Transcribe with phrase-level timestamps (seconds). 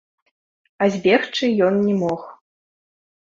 [0.85, 2.21] А збегчы ён не мог.